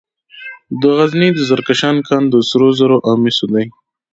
[0.81, 3.65] د غزني د زرکشان کان د سرو زرو او مسو دی.